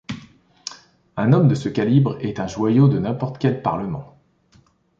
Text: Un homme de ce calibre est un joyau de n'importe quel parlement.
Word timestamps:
Un 1.15 1.31
homme 1.31 1.47
de 1.47 1.53
ce 1.53 1.69
calibre 1.69 2.17
est 2.21 2.39
un 2.39 2.47
joyau 2.47 2.87
de 2.87 2.97
n'importe 2.97 3.37
quel 3.37 3.61
parlement. 3.61 4.17